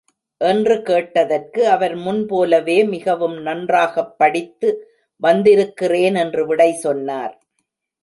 என்று 0.37 0.81
கேட்டதற்கு, 0.81 1.67
அவர் 1.67 1.95
முன்போலவே, 1.95 2.83
மிகவும் 2.83 3.41
நன்றாகப் 3.41 4.17
படித்து 4.17 4.89
வந்திருக்கிறேன் 5.15 6.15
என்று 6.15 6.47
விடை 6.47 6.73
சொன்னார். 6.73 7.39